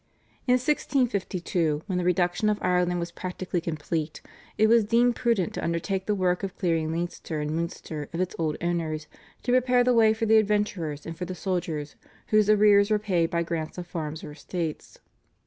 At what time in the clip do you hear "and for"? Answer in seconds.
11.05-11.25